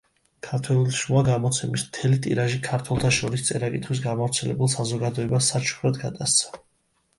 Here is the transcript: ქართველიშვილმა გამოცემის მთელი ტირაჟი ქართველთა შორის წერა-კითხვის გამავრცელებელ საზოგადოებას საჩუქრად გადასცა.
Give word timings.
ქართველიშვილმა 0.45 1.21
გამოცემის 1.27 1.83
მთელი 1.89 2.19
ტირაჟი 2.23 2.57
ქართველთა 2.69 3.13
შორის 3.19 3.45
წერა-კითხვის 3.51 4.03
გამავრცელებელ 4.09 4.75
საზოგადოებას 4.79 5.55
საჩუქრად 5.55 6.05
გადასცა. 6.09 6.63